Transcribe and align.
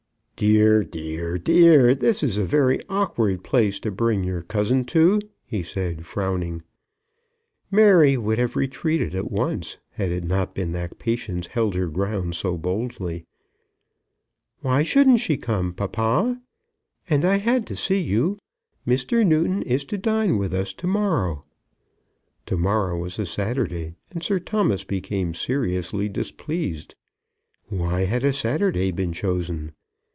"Dear, 0.37 0.83
dear, 0.83 1.37
dear; 1.37 1.93
this 1.93 2.23
is 2.23 2.39
a 2.39 2.43
very 2.43 2.81
awkward 2.89 3.43
place 3.43 3.79
to 3.81 3.91
bring 3.91 4.23
your 4.23 4.41
cousin 4.41 4.85
to," 4.85 5.19
he 5.45 5.61
said, 5.61 6.03
frowning. 6.03 6.63
Mary 7.69 8.17
would 8.17 8.39
have 8.39 8.55
retreated 8.55 9.13
at 9.13 9.29
once 9.29 9.77
had 9.91 10.11
it 10.11 10.23
not 10.23 10.55
been 10.55 10.71
that 10.71 10.97
Patience 10.97 11.45
held 11.45 11.75
her 11.75 11.87
ground 11.89 12.33
so 12.33 12.57
boldly. 12.57 13.27
"Why 14.61 14.81
shouldn't 14.81 15.19
she 15.19 15.37
come, 15.37 15.73
papa? 15.73 16.41
And 17.07 17.23
I 17.23 17.37
had 17.37 17.67
to 17.67 17.75
see 17.75 17.99
you. 17.99 18.39
Mr. 18.87 19.23
Newton 19.23 19.61
is 19.61 19.85
to 19.85 19.95
dine 19.99 20.39
with 20.39 20.55
us 20.55 20.73
to 20.73 20.87
morrow." 20.87 21.45
To 22.47 22.57
morrow 22.57 22.97
was 22.97 23.19
a 23.19 23.27
Saturday, 23.27 23.93
and 24.09 24.23
Sir 24.23 24.39
Thomas 24.39 24.83
became 24.83 25.35
seriously 25.35 26.09
displeased. 26.09 26.95
Why 27.67 28.05
had 28.05 28.25
a 28.25 28.33
Saturday 28.33 28.89
been 28.89 29.13
chosen? 29.13 29.73